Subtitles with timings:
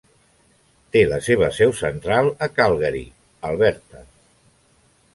[0.95, 3.07] Té la seva seu central a Calgary,
[3.53, 4.07] Alberta.